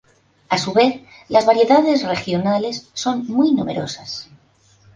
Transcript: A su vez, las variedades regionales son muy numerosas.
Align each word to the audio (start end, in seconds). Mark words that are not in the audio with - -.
A 0.49 0.57
su 0.57 0.73
vez, 0.73 1.03
las 1.29 1.45
variedades 1.45 2.01
regionales 2.01 2.89
son 2.95 3.27
muy 3.27 3.51
numerosas. 3.51 4.31